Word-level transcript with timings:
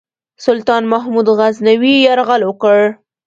سلطان 0.45 0.83
محمود 0.91 1.27
غزنوي 1.39 1.93
یرغل 2.05 2.41
وکړ. 2.45 2.77